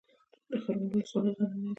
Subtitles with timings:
[0.49, 1.67] د خروار ولسوالۍ غرنۍ ده